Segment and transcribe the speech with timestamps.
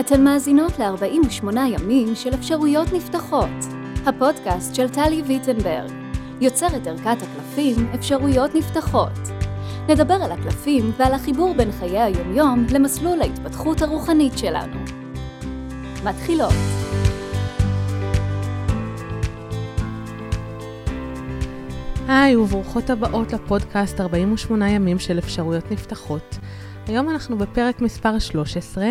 [0.00, 3.48] אתן מאזינות ל-48 ימים של אפשרויות נפתחות,
[4.06, 5.90] הפודקאסט של טלי ויטנברג,
[6.40, 9.12] יוצרת ערכת הקלפים אפשרויות נפתחות.
[9.88, 14.76] נדבר על הקלפים ועל החיבור בין חיי היומיום למסלול ההתפתחות הרוחנית שלנו.
[16.04, 16.52] מתחילות.
[22.08, 26.38] היי וברוכות הבאות לפודקאסט 48 ימים של אפשרויות נפתחות.
[26.86, 28.84] היום אנחנו בפרק מספר 13,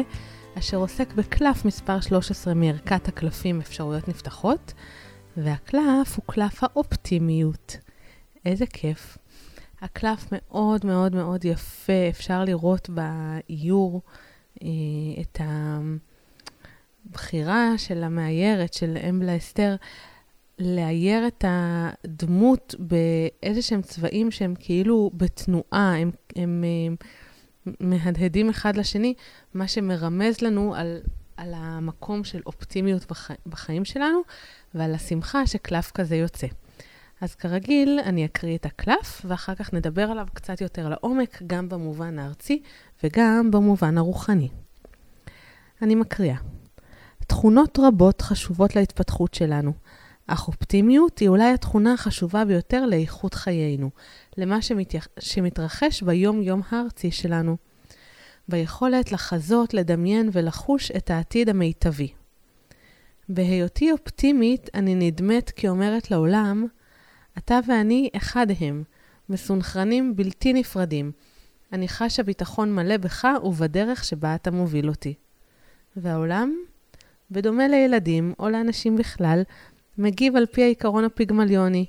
[0.58, 4.74] אשר עוסק בקלף מספר 13 מערכת הקלפים אפשרויות נפתחות,
[5.38, 7.78] והקלף הוא קלף האופטימיות.
[8.46, 9.18] איזה כיף.
[9.82, 14.02] הקלף מאוד מאוד מאוד יפה, אפשר לראות באיור
[14.64, 14.68] אה,
[15.22, 15.40] את
[17.10, 19.76] הבחירה של המאיירת, של אמבלה אסתר,
[20.60, 26.96] לאייר את הדמות באיזה שהם צבעים שהם כאילו בתנועה, הם, הם, הם
[27.80, 29.14] מהדהדים אחד לשני,
[29.54, 30.98] מה שמרמז לנו על,
[31.38, 34.22] על המקום של אופטימיות בח, בחיים שלנו
[34.74, 36.48] ועל השמחה שקלף כזה יוצא.
[37.22, 42.20] אז כרגיל, אני אקריא את הקלף, ואחר כך נדבר עליו קצת יותר לעומק, גם במובן
[42.20, 42.62] הארצי
[43.04, 44.50] וגם במובן הרוחני.
[45.82, 46.38] אני מקריאה.
[47.28, 49.74] תכונות רבות חשובות להתפתחות שלנו,
[50.34, 53.90] אך אופטימיות היא אולי התכונה החשובה ביותר לאיכות חיינו,
[54.38, 55.08] למה שמתייח...
[55.20, 57.58] שמתרחש ביום-יום הארצי שלנו,
[58.48, 62.08] ביכולת לחזות, לדמיין ולחוש את העתיד המיטבי.
[63.30, 66.66] בהיותי אופטימית, אני נדמת כאומרת לעולם,
[67.38, 68.84] אתה ואני אחד הם,
[69.30, 71.12] מסונכרנים בלתי נפרדים.
[71.74, 75.14] אני חשה ביטחון מלא בך ובדרך שבה אתה מוביל אותי.
[75.96, 76.56] והעולם,
[77.32, 79.42] בדומה לילדים או לאנשים בכלל,
[80.02, 81.86] מגיב על פי העיקרון הפיגמליוני.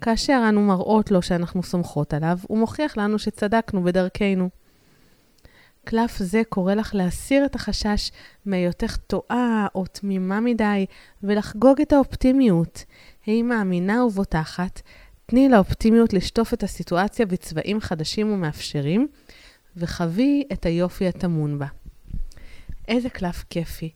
[0.00, 4.48] כאשר אנו מראות לו שאנחנו סומכות עליו, הוא מוכיח לנו שצדקנו בדרכנו.
[5.84, 8.10] קלף זה קורא לך להסיר את החשש
[8.46, 10.86] מהיותך טועה או תמימה מדי,
[11.22, 12.84] ולחגוג את האופטימיות.
[13.26, 14.82] היא מאמינה ובוטחת,
[15.26, 19.08] תני לאופטימיות לשטוף את הסיטואציה בצבעים חדשים ומאפשרים,
[19.76, 21.66] וחווי את היופי הטמון בה.
[22.88, 23.90] איזה קלף כיפי.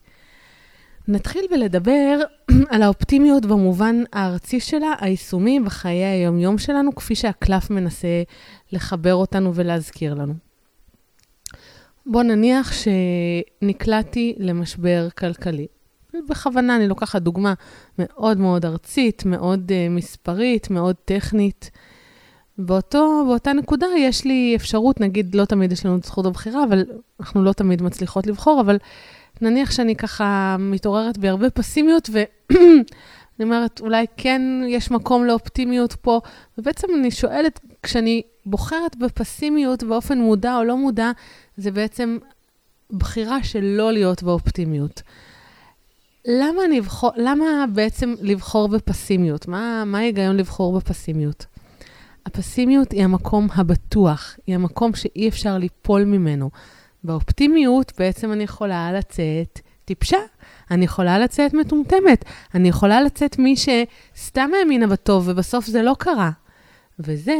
[1.07, 2.19] נתחיל בלדבר
[2.71, 8.23] על האופטימיות במובן הארצי שלה, היישומי בחיי היומיום שלנו, כפי שהקלף מנסה
[8.71, 10.33] לחבר אותנו ולהזכיר לנו.
[12.05, 12.71] בוא נניח
[13.61, 15.67] שנקלעתי למשבר כלכלי.
[16.29, 17.53] בכוונה אני לוקחת דוגמה
[17.99, 21.71] מאוד מאוד ארצית, מאוד uh, מספרית, מאוד טכנית.
[22.57, 26.85] באותו, באותה נקודה יש לי אפשרות, נגיד, לא תמיד יש לנו את זכות הבחירה, אבל
[27.19, 28.77] אנחנו לא תמיד מצליחות לבחור, אבל
[29.41, 32.63] נניח שאני ככה מתעוררת בהרבה פסימיות, ואני
[33.43, 36.19] אומרת, אולי כן יש מקום לאופטימיות פה,
[36.57, 41.11] ובעצם אני שואלת, כשאני בוחרת בפסימיות באופן מודע או לא מודע,
[41.57, 42.17] זה בעצם
[42.91, 45.01] בחירה של לא להיות באופטימיות.
[46.25, 49.47] למה, נבחור, למה בעצם לבחור בפסימיות?
[49.47, 51.45] מה, מה ההיגיון לבחור בפסימיות?
[52.25, 56.49] הפסימיות היא המקום הבטוח, היא המקום שאי אפשר ליפול ממנו.
[57.03, 60.17] באופטימיות בעצם אני יכולה לצאת טיפשה,
[60.71, 62.25] אני יכולה לצאת מטומטמת,
[62.55, 66.31] אני יכולה לצאת מי שסתם האמינה בטוב ובסוף זה לא קרה.
[66.99, 67.35] וזה,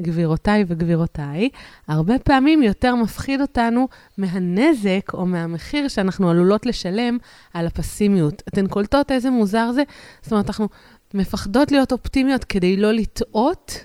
[0.00, 1.48] גבירותיי וגבירותיי,
[1.88, 7.18] הרבה פעמים יותר מפחיד אותנו מהנזק או מהמחיר שאנחנו עלולות לשלם
[7.54, 8.42] על הפסימיות.
[8.48, 9.82] אתן קולטות איזה מוזר זה?
[10.22, 10.68] זאת אומרת, אנחנו
[11.14, 13.84] מפחדות להיות אופטימיות כדי לא לטעות,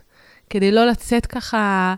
[0.49, 1.95] כדי לא לצאת ככה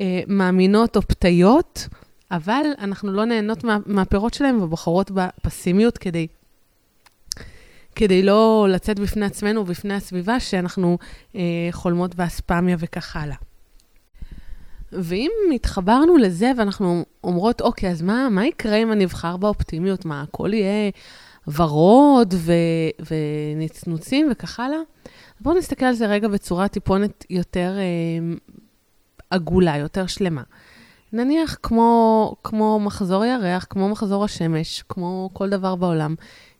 [0.00, 1.88] אה, מאמינות או פתיות.
[2.32, 6.26] אבל אנחנו לא נהנות מה, מהפירות שלהם ובוחרות בפסימיות כדי,
[7.94, 10.98] כדי לא לצאת בפני עצמנו ובפני הסביבה שאנחנו
[11.36, 11.40] אה,
[11.70, 13.36] חולמות באספמיה וכך הלאה.
[14.92, 20.04] ואם התחברנו לזה ואנחנו אומרות, אוקיי, אז מה, מה יקרה אם אני אבחר באופטימיות?
[20.04, 20.90] מה, הכל יהיה
[21.48, 23.12] ורוד ו-
[23.56, 24.78] ונצנוצים וכך הלאה?
[25.40, 28.34] בואו נסתכל על זה רגע בצורה טיפונת יותר אה,
[29.30, 30.42] עגולה, יותר שלמה.
[31.12, 36.14] נניח כמו, כמו מחזור ירח, כמו מחזור השמש, כמו כל דבר בעולם,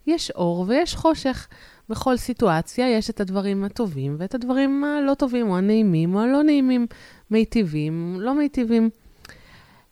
[0.07, 1.49] יש אור ויש חושך.
[1.89, 6.87] בכל סיטואציה יש את הדברים הטובים ואת הדברים הלא טובים, או הנעימים או הלא נעימים,
[7.31, 8.91] מיטיבים, לא מיטיבים.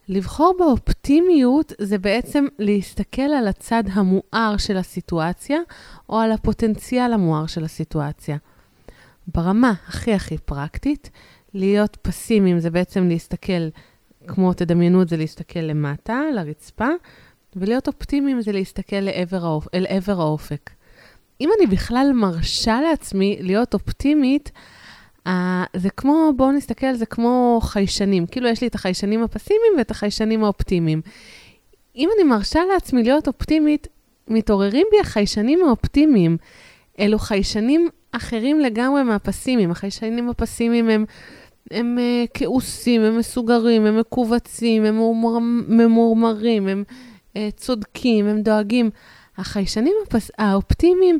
[0.09, 5.59] לבחור באופטימיות זה בעצם להסתכל על הצד המואר של הסיטואציה,
[6.09, 8.37] או על הפוטנציאל המואר של הסיטואציה.
[9.35, 11.11] ברמה הכי הכי פרקטית,
[11.55, 13.69] להיות פסימיים זה בעצם להסתכל
[14.27, 16.89] כמו, תדמיינו את זה, להסתכל למטה, לרצפה,
[17.57, 19.67] ולהיות אופטימיים זה להסתכל לעבר האופ...
[19.75, 20.71] אל עבר האופק.
[21.41, 24.51] אם אני בכלל מרשה לעצמי להיות אופטימית,
[25.29, 25.31] uh,
[25.77, 28.27] זה כמו, בואו נסתכל זה כמו חיישנים.
[28.27, 31.01] כאילו, יש לי את החיישנים הפסימיים ואת החיישנים האופטימיים.
[31.97, 33.89] אם אני מרשה לעצמי להיות אופטימית,
[34.29, 36.37] מתעוררים בי החיישנים האופטימיים.
[37.01, 39.71] אלו חיישנים אחרים לגמרי מהפסימיים.
[39.71, 41.05] החיישנים הפסימיים הם,
[41.71, 44.95] הם uh, כעוסים, הם מסוגרים, הם מכווצים, הם
[45.69, 46.85] ממורמרים, הם
[47.35, 48.91] uh, צודקים, הם דואגים.
[49.39, 50.31] החיישנים הפס...
[50.39, 51.19] האופטימיים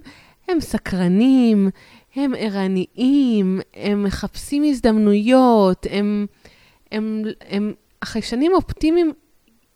[0.49, 1.69] הם סקרנים,
[2.17, 6.27] הם ערניים, הם מחפשים הזדמנויות, הם,
[6.93, 7.73] הם, הם,
[8.03, 9.13] החיישנים האופטימיים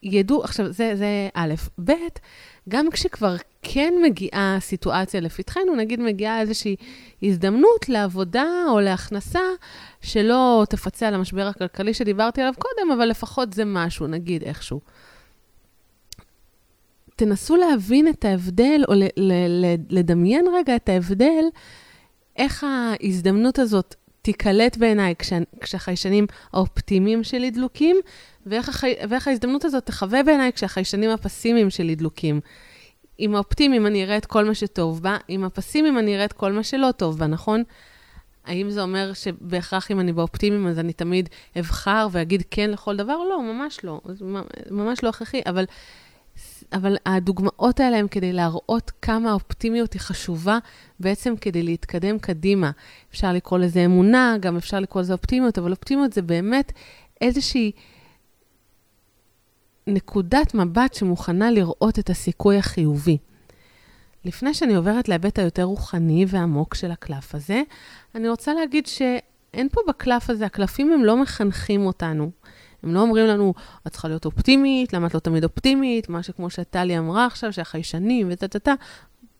[0.04, 1.54] ידעו, עכשיו, זה, זה א',
[1.84, 1.92] ב',
[2.68, 6.76] גם כשכבר כן מגיעה סיטואציה לפתחנו, נגיד מגיעה איזושהי
[7.22, 9.40] הזדמנות לעבודה או להכנסה
[10.00, 14.80] שלא תפצה על המשבר הכלכלי שדיברתי עליו קודם, אבל לפחות זה משהו, נגיד איכשהו.
[17.16, 18.94] תנסו להבין את ההבדל, או
[19.90, 21.44] לדמיין רגע את ההבדל,
[22.36, 27.96] איך ההזדמנות הזאת תיקלט בעיניי כשה, כשהחיישנים האופטימיים שלי דלוקים,
[28.46, 32.40] ואיך, החי, ואיך ההזדמנות הזאת תחווה בעיניי כשהחיישנים הפסימיים שלי דלוקים.
[33.18, 36.52] עם האופטימיים אני אראה את כל מה שטוב בה, עם הפסימיים אני אראה את כל
[36.52, 37.62] מה שלא טוב בה, נכון?
[38.44, 43.16] האם זה אומר שבהכרח אם אני באופטימיים אז אני תמיד אבחר ואגיד כן לכל דבר?
[43.30, 44.00] לא, ממש לא.
[44.04, 44.24] זה
[44.70, 45.64] ממש לא הכרחי, אבל
[46.72, 50.58] אבל הדוגמאות האלה הן כדי להראות כמה האופטימיות היא חשובה
[51.00, 52.70] בעצם כדי להתקדם קדימה.
[53.10, 56.72] אפשר לקרוא לזה אמונה, גם אפשר לקרוא לזה אופטימיות, אבל אופטימיות זה באמת
[57.20, 57.72] איזושהי
[59.86, 63.18] נקודת מבט שמוכנה לראות את הסיכוי החיובי.
[64.24, 67.62] לפני שאני עוברת להיבט היותר רוחני ועמוק של הקלף הזה,
[68.14, 72.30] אני רוצה להגיד שאין פה בקלף הזה, הקלפים הם לא מחנכים אותנו.
[72.82, 73.54] הם לא אומרים לנו,
[73.86, 78.28] את צריכה להיות אופטימית, למה את לא תמיד אופטימית, מה שכמו שטלי אמרה עכשיו, שהחיישנים
[78.30, 78.74] וטה-טה-טה.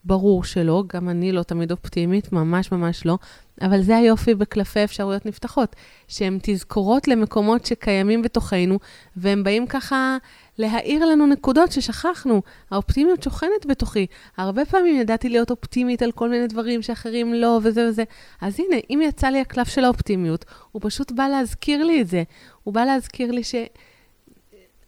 [0.04, 3.18] ברור שלא, גם אני לא תמיד אופטימית, ממש ממש לא,
[3.62, 5.76] אבל זה היופי בקלפי אפשרויות נפתחות,
[6.08, 8.78] שהם תזכורות למקומות שקיימים בתוכנו,
[9.16, 10.16] והם באים ככה
[10.58, 12.42] להאיר לנו נקודות ששכחנו.
[12.70, 14.06] האופטימיות שוכנת בתוכי.
[14.36, 18.04] הרבה פעמים ידעתי להיות אופטימית על כל מיני דברים שאחרים לא, וזה וזה.
[18.40, 22.22] אז הנה, אם יצא לי הקלף של האופטימיות, הוא פשוט בא להזכיר לי את זה.
[22.62, 23.54] הוא בא להזכיר לי ש...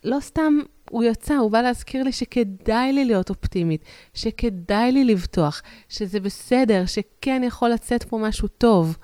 [0.04, 0.58] לא סתם
[0.90, 3.84] הוא יצא, הוא בא להזכיר לי שכדאי לי להיות אופטימית,
[4.14, 8.96] שכדאי לי לבטוח, שזה בסדר, שכן יכול לצאת פה משהו טוב.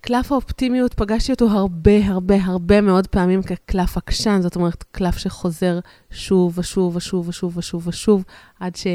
[0.00, 5.78] קלף האופטימיות, פגשתי אותו הרבה, הרבה, הרבה מאוד פעמים כקלף עקשן, זאת אומרת, קלף שחוזר
[6.10, 8.24] שוב ושוב ושוב ושוב ושוב ושוב,
[8.60, 8.86] עד, ש...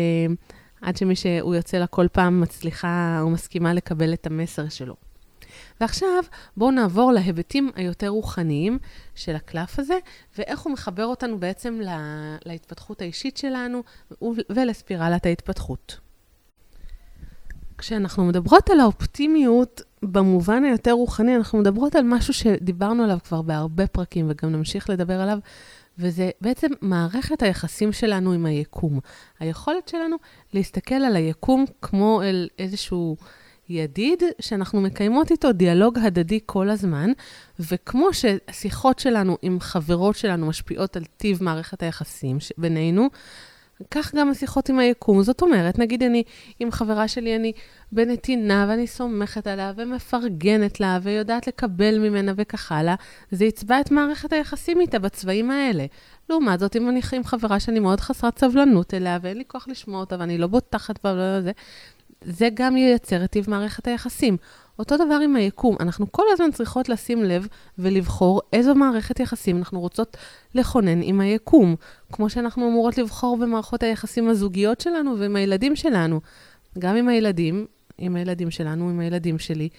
[0.81, 5.04] עד שמי שהוא יוצא לה כל פעם מצליחה או מסכימה לקבל את המסר שלו.
[5.81, 6.23] ועכשיו
[6.57, 8.77] בואו נעבור להיבטים היותר רוחניים
[9.15, 9.97] של הקלף הזה,
[10.37, 11.99] ואיך הוא מחבר אותנו בעצם לה,
[12.45, 13.83] להתפתחות האישית שלנו
[14.49, 15.99] ולספירלת ההתפתחות.
[17.77, 23.87] כשאנחנו מדברות על האופטימיות, במובן היותר רוחני, אנחנו מדברות על משהו שדיברנו עליו כבר בהרבה
[23.87, 25.39] פרקים, וגם נמשיך לדבר עליו,
[25.97, 28.99] וזה בעצם מערכת היחסים שלנו עם היקום.
[29.39, 30.15] היכולת שלנו
[30.53, 33.17] להסתכל על היקום כמו אל איזשהו
[33.69, 37.11] ידיד שאנחנו מקיימות איתו דיאלוג הדדי כל הזמן,
[37.59, 43.09] וכמו שהשיחות שלנו עם חברות שלנו משפיעות על טיב מערכת היחסים בינינו,
[43.91, 45.23] כך גם השיחות עם היקום.
[45.23, 46.23] זאת אומרת, נגיד אני
[46.59, 47.51] עם חברה שלי, אני
[47.91, 52.95] בנתינה ואני סומכת עליה ומפרגנת לה ויודעת לקבל ממנה וכך הלאה,
[53.31, 55.85] זה יצבע את מערכת היחסים איתה בצבעים האלה.
[56.29, 59.99] לעומת זאת, אם אני עם חברה שאני מאוד חסרת סבלנות אליה ואין לי כוח לשמוע
[59.99, 61.51] אותה ואני לא בוטחת בה וזה, זה
[62.53, 64.37] גם ייצר את טיב מערכת היחסים.
[64.79, 67.47] אותו דבר עם היקום, אנחנו כל הזמן צריכות לשים לב
[67.79, 70.17] ולבחור איזו מערכת יחסים אנחנו רוצות
[70.55, 71.75] לכונן עם היקום,
[72.11, 76.21] כמו שאנחנו אמורות לבחור במערכות היחסים הזוגיות שלנו ועם הילדים שלנו.
[76.79, 77.65] גם עם הילדים,
[77.97, 79.69] עם הילדים שלנו, עם הילדים שלי.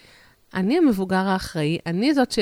[0.53, 2.39] אני המבוגר האחראי, אני זאת ש...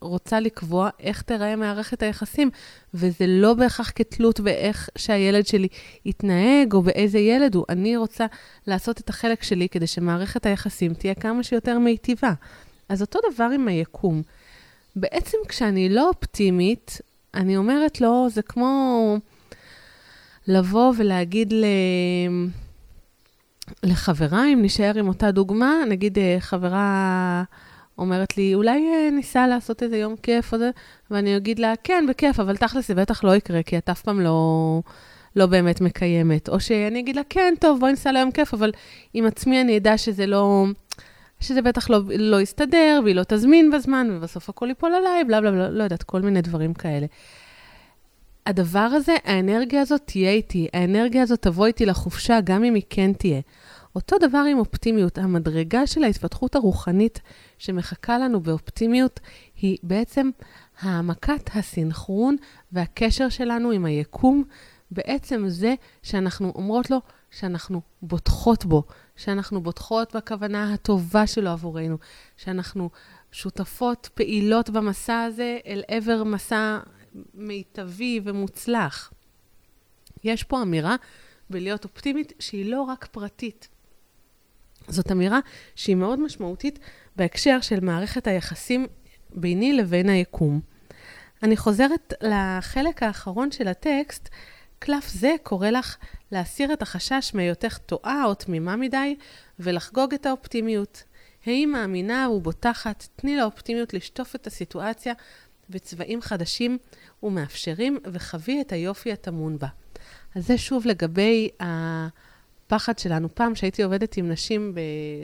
[0.00, 2.50] רוצה לקבוע איך תיראה מערכת היחסים,
[2.94, 5.68] וזה לא בהכרח כתלות באיך שהילד שלי
[6.04, 7.64] יתנהג או באיזה ילד הוא.
[7.68, 8.26] אני רוצה
[8.66, 12.32] לעשות את החלק שלי כדי שמערכת היחסים תהיה כמה שיותר מיטיבה.
[12.88, 14.22] אז אותו דבר עם היקום.
[14.96, 17.00] בעצם כשאני לא אופטימית,
[17.34, 19.18] אני אומרת לו, זה כמו
[20.48, 21.64] לבוא ולהגיד ל...
[23.82, 27.42] לחברה, אם נשאר עם אותה דוגמה, נגיד חברה...
[27.98, 30.70] אומרת לי, אולי אה, ניסע לעשות איזה יום כיף או זה,
[31.10, 34.20] ואני אגיד לה, כן, בכיף, אבל תכל'ס זה בטח לא יקרה, כי את אף פעם
[34.20, 34.80] לא,
[35.36, 36.48] לא באמת מקיימת.
[36.48, 38.72] או שאני אגיד לה, כן, טוב, בואי ניסע ליום כיף, אבל
[39.14, 40.66] עם עצמי אני אדע שזה לא...
[41.40, 45.50] שזה בטח לא, לא יסתדר, והיא לא תזמין בזמן, ובסוף הכל ייפול עליי, בלה בלה
[45.50, 47.06] בלה, לא יודעת, כל מיני דברים כאלה.
[48.46, 53.12] הדבר הזה, האנרגיה הזאת תהיה איתי, האנרגיה הזאת תבוא איתי לחופשה, גם אם היא כן
[53.12, 53.40] תהיה.
[53.96, 55.18] אותו דבר עם אופטימיות.
[55.18, 57.20] המדרגה של ההתפתחות הרוחנית
[57.58, 59.20] שמחכה לנו באופטימיות
[59.56, 60.30] היא בעצם
[60.80, 62.36] העמקת הסינכרון
[62.72, 64.44] והקשר שלנו עם היקום
[64.90, 67.00] בעצם זה שאנחנו אומרות לו
[67.30, 68.82] שאנחנו בוטחות בו,
[69.16, 71.98] שאנחנו בוטחות בכוונה הטובה שלו עבורנו,
[72.36, 72.90] שאנחנו
[73.32, 76.78] שותפות פעילות במסע הזה אל עבר מסע
[77.34, 79.12] מיטבי ומוצלח.
[80.24, 80.96] יש פה אמירה
[81.50, 83.75] בלהיות אופטימית שהיא לא רק פרטית.
[84.88, 85.40] זאת אמירה
[85.74, 86.78] שהיא מאוד משמעותית
[87.16, 88.86] בהקשר של מערכת היחסים
[89.30, 90.60] ביני לבין היקום.
[91.42, 94.28] אני חוזרת לחלק האחרון של הטקסט.
[94.78, 95.96] קלף זה קורא לך
[96.32, 99.16] להסיר את החשש מהיותך טועה או תמימה מדי
[99.58, 101.02] ולחגוג את האופטימיות.
[101.44, 105.14] היא מאמינה ובוטחת, תני לאופטימיות לשטוף את הסיטואציה
[105.70, 106.78] בצבעים חדשים
[107.22, 109.68] ומאפשרים, וחווי את היופי הטמון בה.
[110.34, 111.48] אז זה שוב לגבי
[112.66, 113.28] הפחד שלנו.
[113.34, 114.74] פעם שהייתי עובדת עם נשים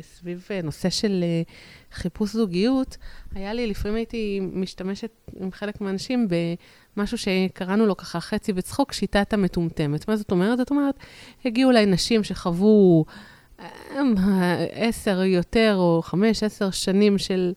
[0.02, 1.42] סביב נושא של אה,
[1.92, 2.96] חיפוש זוגיות,
[3.34, 6.28] היה לי, לפעמים הייתי משתמשת עם חלק מהאנשים
[6.96, 10.08] במשהו שקראנו לו ככה חצי בצחוק, שיטת המטומטמת.
[10.08, 10.58] מה זאת אומרת?
[10.58, 10.94] זאת אומרת,
[11.44, 13.04] הגיעו אליי נשים שחוו
[13.60, 17.52] אה, עשר יותר, או חמש, עשר שנים של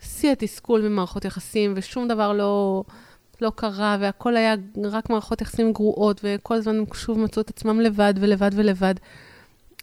[0.00, 2.82] שיא התסכול במערכות יחסים, ושום דבר לא...
[3.42, 4.54] לא קרה, והכל היה
[4.84, 8.94] רק מערכות יחסים גרועות, וכל הזמן הם שוב מצאו את עצמם לבד ולבד ולבד.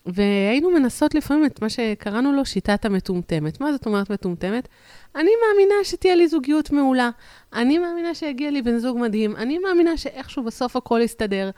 [0.05, 3.61] והיינו מנסות לפעמים את מה שקראנו לו שיטת המטומטמת.
[3.61, 4.67] מה זאת אומרת מטומטמת?
[5.15, 7.09] אני מאמינה שתהיה לי זוגיות מעולה.
[7.53, 9.35] אני מאמינה שיגיע לי בן זוג מדהים.
[9.35, 11.49] אני מאמינה שאיכשהו בסוף הכל יסתדר.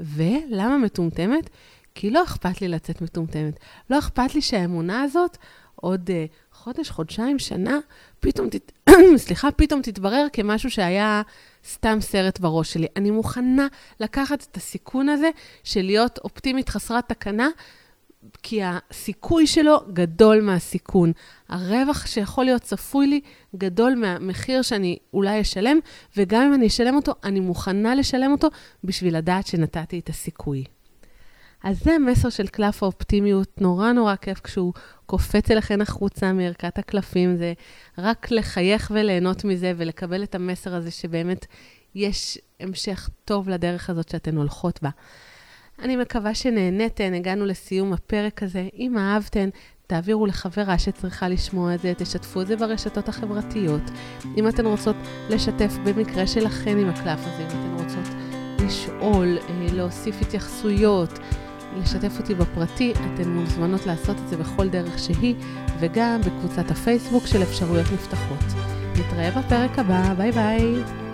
[0.00, 1.50] ולמה מטומטמת?
[1.94, 3.58] כי לא אכפת לי לצאת מטומטמת.
[3.90, 5.36] לא אכפת לי שהאמונה הזאת
[5.74, 6.12] עוד uh,
[6.52, 7.78] חודש, חודשיים, שנה,
[8.20, 8.72] פתאום, תת...
[9.16, 11.22] סליחה, פתאום תתברר כמשהו שהיה
[11.68, 12.86] סתם סרט בראש שלי.
[12.96, 13.66] אני מוכנה
[14.00, 15.30] לקחת את הסיכון הזה
[15.64, 17.48] של להיות אופטימית חסרת תקנה,
[18.42, 21.12] כי הסיכוי שלו גדול מהסיכון.
[21.48, 23.20] הרווח שיכול להיות צפוי לי
[23.56, 25.78] גדול מהמחיר שאני אולי אשלם,
[26.16, 28.48] וגם אם אני אשלם אותו, אני מוכנה לשלם אותו
[28.84, 30.64] בשביל לדעת שנתתי את הסיכוי.
[31.64, 34.72] אז זה המסר של קלף האופטימיות, נורא נורא כיף כשהוא
[35.06, 37.52] קופץ אליכן החוצה מערכת הקלפים, זה
[37.98, 41.46] רק לחייך וליהנות מזה ולקבל את המסר הזה שבאמת
[41.94, 44.90] יש המשך טוב לדרך הזאת שאתן הולכות בה.
[45.82, 48.68] אני מקווה שנהניתן, הגענו לסיום הפרק הזה.
[48.74, 49.48] אם אהבתן,
[49.86, 53.82] תעבירו לחברה שצריכה לשמוע את זה, תשתפו את זה ברשתות החברתיות.
[54.36, 54.96] אם אתן רוצות
[55.30, 58.14] לשתף במקרה שלכן עם הקלף הזה, אם אתן רוצות
[58.66, 61.18] לשאול, אה, להוסיף התייחסויות,
[61.76, 65.34] לשתף אותי בפרטי, אתן מוזמנות לעשות את זה בכל דרך שהיא,
[65.80, 68.44] וגם בקבוצת הפייסבוק של אפשרויות נפתחות.
[68.92, 71.07] נתראה בפרק הבא, ביי ביי.